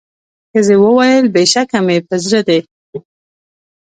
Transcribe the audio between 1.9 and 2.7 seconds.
په زړه دي